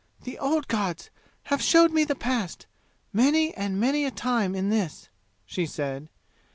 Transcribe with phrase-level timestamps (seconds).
[0.23, 1.11] "The old gods
[1.43, 2.65] have showed me the past
[3.13, 5.09] many and many a time in this,"
[5.45, 6.09] she said.